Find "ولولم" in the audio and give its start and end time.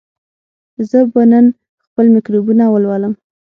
2.69-3.13